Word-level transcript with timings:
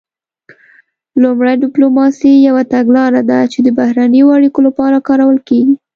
لومړی 1.23 1.53
ډیپلوماسي 1.63 2.31
یوه 2.47 2.63
تګلاره 2.73 3.21
ده 3.29 3.39
چې 3.51 3.59
د 3.63 3.67
بهرنیو 3.79 4.33
اړیکو 4.37 4.59
لپاره 4.67 5.03
کارول 5.07 5.37
کیږي 5.47 5.75